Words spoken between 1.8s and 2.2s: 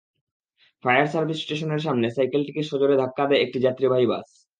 সামনে